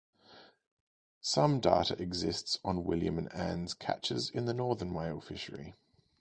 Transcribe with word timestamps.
Some 1.21 1.59
data 1.59 1.93
exists 2.01 2.57
on 2.65 2.83
"William 2.83 3.19
and 3.19 3.31
Ann"s 3.33 3.75
catches 3.75 4.31
in 4.31 4.45
the 4.45 4.53
Northern 4.55 4.95
Whale 4.95 5.21
Fishery. 5.21 5.75